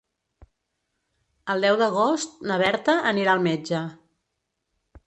[1.55, 3.85] El deu d'agost na Berta anirà al metge.